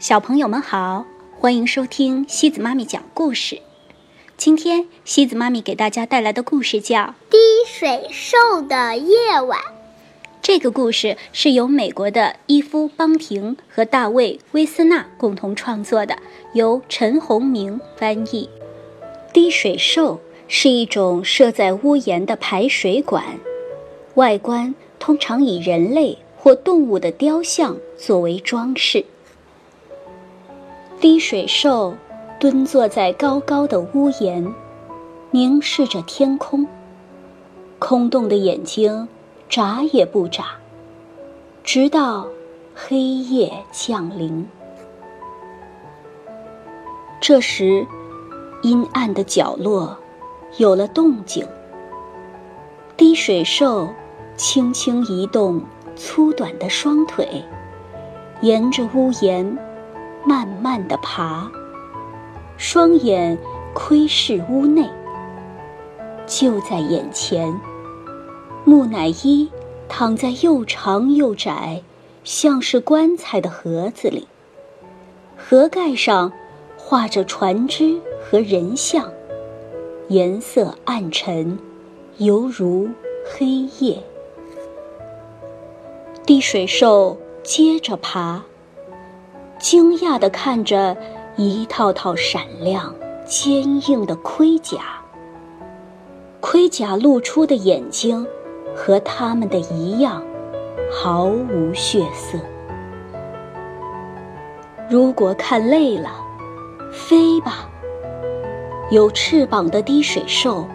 [0.00, 1.04] 小朋友们好，
[1.40, 3.60] 欢迎收听西子妈咪讲故事。
[4.36, 7.36] 今天西子妈咪给大家带来的故事叫《滴
[7.66, 9.58] 水兽的夜晚》。
[10.40, 16.16] 这个故事是由美国的伊夫·邦廷和大卫·威斯纳共同创作的，
[16.52, 18.48] 由陈宏明翻译。
[19.32, 23.24] 滴水兽是一种设在屋檐的排水管，
[24.14, 29.04] 外观通常以人类或动物的雕像作为装饰。
[31.00, 31.94] 滴水兽
[32.40, 34.52] 蹲坐在高高的屋檐，
[35.30, 36.66] 凝视着天空。
[37.78, 39.06] 空洞的眼睛
[39.48, 40.46] 眨也不眨，
[41.62, 42.26] 直到
[42.74, 44.44] 黑夜降临。
[47.20, 47.86] 这时，
[48.62, 49.96] 阴暗的角落
[50.56, 51.46] 有了动静。
[52.96, 53.88] 滴水兽
[54.36, 55.62] 轻轻移动
[55.94, 57.44] 粗短的双腿，
[58.40, 59.56] 沿着屋檐。
[60.28, 61.50] 慢慢的爬，
[62.58, 63.38] 双眼
[63.72, 64.86] 窥视屋内。
[66.26, 67.58] 就在眼前，
[68.66, 69.50] 木乃伊
[69.88, 71.82] 躺在又长又窄、
[72.24, 74.28] 像是棺材的盒子里，
[75.34, 76.30] 盒盖上
[76.76, 79.10] 画着船只和人像，
[80.08, 81.58] 颜色暗沉，
[82.18, 82.90] 犹如
[83.24, 83.46] 黑
[83.78, 84.02] 夜。
[86.26, 88.42] 滴水兽接着爬。
[89.58, 90.96] 惊讶地看着
[91.36, 94.78] 一套套闪亮、坚硬的盔甲，
[96.40, 98.24] 盔甲露出的眼睛
[98.74, 100.22] 和他们的一样，
[100.90, 102.38] 毫无血色。
[104.88, 106.10] 如果看累了，
[106.92, 107.68] 飞吧！
[108.90, 110.66] 有翅膀的滴水兽，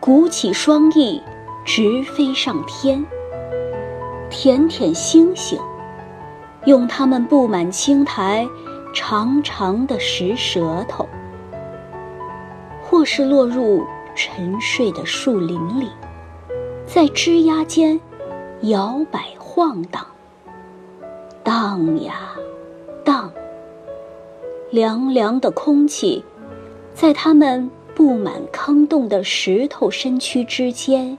[0.00, 1.22] 鼓起双翼，
[1.64, 3.06] 直飞上天，
[4.28, 5.58] 舔舔星星。
[6.66, 8.48] 用它们布满青苔、
[8.94, 11.06] 长长的石舌头，
[12.82, 13.84] 或是落入
[14.14, 15.90] 沉睡的树林里，
[16.86, 18.00] 在枝桠间
[18.62, 20.06] 摇摆晃荡，
[21.42, 22.32] 荡呀
[23.04, 23.30] 荡。
[24.70, 26.24] 凉凉的空气
[26.94, 31.16] 在它们布满坑洞的石头身躯之间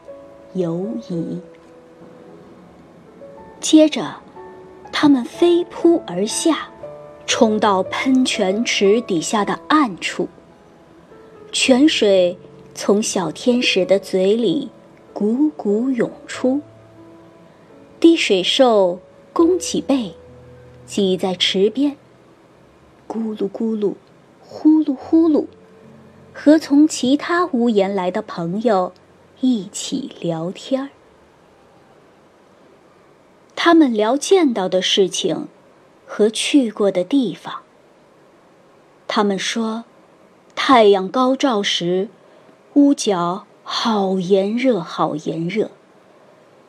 [0.53, 1.39] 游移，
[3.61, 4.24] 接着。
[5.05, 6.67] 它们飞扑而下，
[7.27, 10.27] 冲到喷泉池底下的暗处。
[11.51, 12.35] 泉水
[12.73, 14.67] 从小天使的嘴里
[15.13, 16.59] 汩汩涌出。
[17.99, 18.99] 滴水兽
[19.31, 20.15] 弓起背，
[20.87, 21.95] 挤在池边，
[23.07, 23.93] 咕噜咕噜，
[24.41, 25.45] 呼噜呼噜，
[26.33, 28.91] 和从其他屋檐来的朋友
[29.39, 30.89] 一起聊天儿。
[33.67, 35.47] 他们聊见到的事情，
[36.05, 37.63] 和去过的地方。
[39.07, 39.85] 他们说，
[40.53, 42.09] 太阳高照时，
[42.75, 45.71] 屋角好炎热，好炎热，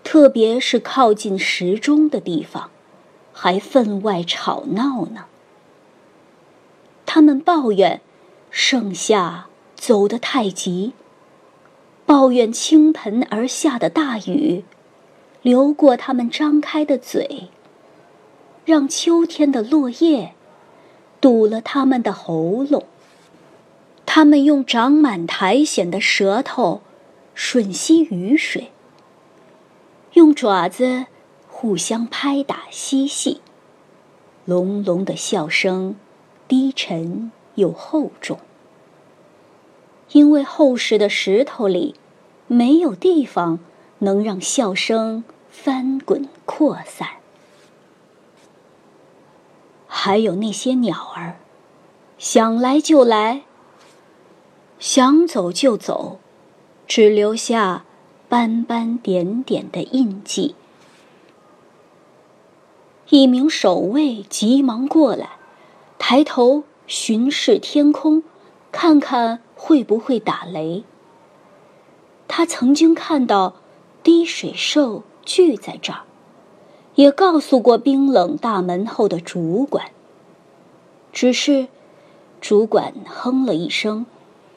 [0.02, 2.70] 特别是靠近时钟的地方，
[3.34, 5.26] 还分外吵闹呢。
[7.04, 8.00] 他们抱怨，
[8.50, 10.94] 盛夏走得太急，
[12.06, 14.64] 抱怨倾盆而下的大雨。
[15.46, 17.50] 流过他们张开的嘴，
[18.64, 20.32] 让秋天的落叶
[21.20, 22.84] 堵了他们的喉咙。
[24.04, 26.80] 他们用长满苔藓的舌头
[27.36, 28.72] 吮吸雨水，
[30.14, 31.06] 用爪子
[31.48, 33.40] 互相拍打嬉戏。
[34.46, 35.94] 隆隆的笑声，
[36.48, 38.40] 低沉又厚重，
[40.10, 41.94] 因为厚实的石头里
[42.48, 43.60] 没有地方
[44.00, 45.22] 能让笑声。
[45.58, 47.08] 翻滚扩散，
[49.88, 51.40] 还有那些鸟儿，
[52.18, 53.42] 想来就来，
[54.78, 56.20] 想走就走，
[56.86, 57.84] 只留下
[58.28, 60.54] 斑斑点点的印记。
[63.08, 65.30] 一名守卫急忙过来，
[65.98, 68.22] 抬头巡视天空，
[68.70, 70.84] 看看会不会打雷。
[72.28, 73.56] 他曾经看到
[74.04, 75.02] 滴水兽。
[75.26, 76.04] 聚在这儿，
[76.94, 79.90] 也告诉过冰冷大门后的主管。
[81.12, 81.68] 只是，
[82.40, 84.06] 主管哼了一声，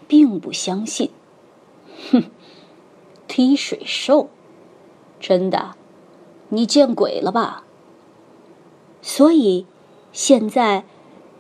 [0.07, 1.09] 并不相信。
[2.11, 2.23] 哼，
[3.27, 4.29] 滴水兽，
[5.19, 5.75] 真的，
[6.49, 7.63] 你见鬼了吧？
[9.01, 9.65] 所以，
[10.11, 10.83] 现在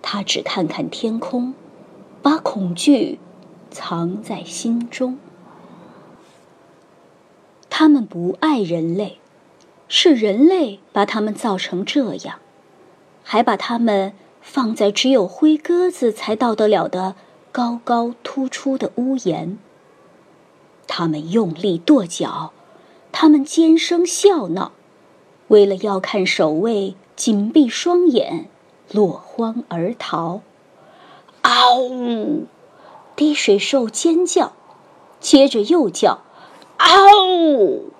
[0.01, 1.53] 他只看看天空，
[2.21, 3.19] 把恐惧
[3.69, 5.17] 藏在心中。
[7.81, 9.19] 他们不爱人类，
[9.87, 12.39] 是人类把他们造成这样，
[13.23, 14.11] 还把他们
[14.41, 17.15] 放在只有灰鸽子才到得了的
[17.53, 19.57] 高高突出的屋檐。
[20.87, 22.51] 他们用力跺脚，
[23.13, 24.73] 他们尖声笑闹，
[25.47, 28.49] 为了要看守卫紧闭双眼，
[28.91, 30.41] 落荒而逃。
[31.43, 32.43] 嗷呜！
[33.15, 34.51] 滴水兽尖叫，
[35.21, 36.19] 接着又叫，
[36.79, 37.91] 嗷呜！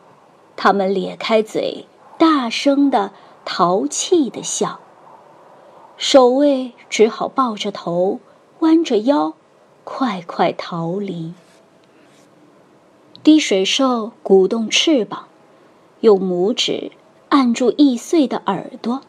[0.56, 1.86] 他们咧开嘴，
[2.18, 3.12] 大声的、
[3.44, 4.80] 淘气的笑。
[5.98, 8.22] 守卫只好抱着头，
[8.60, 9.34] 弯着腰，
[9.84, 11.34] 快快逃离。
[13.22, 15.28] 滴水兽鼓动翅膀，
[16.00, 16.94] 用拇指
[17.28, 19.02] 按住易碎的耳朵，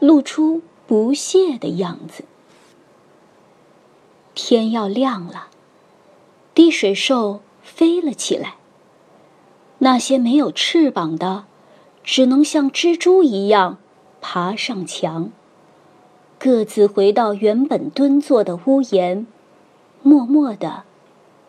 [0.00, 2.24] 露出不屑的样子。
[4.34, 5.46] 天要亮了，
[6.52, 8.56] 滴水兽飞了起来。
[9.84, 11.44] 那些没有翅膀的，
[12.02, 13.76] 只能像蜘蛛一样
[14.22, 15.30] 爬上墙。
[16.38, 19.26] 各自回到原本蹲坐的屋檐，
[20.02, 20.84] 默默地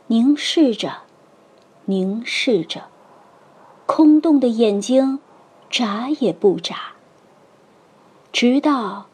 [0.07, 1.03] 凝视着，
[1.85, 2.81] 凝视着，
[3.85, 5.19] 空洞的眼睛
[5.69, 6.75] 眨也不眨，
[8.33, 9.05] 直到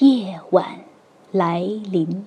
[0.00, 0.80] 夜晚
[1.32, 2.26] 来临。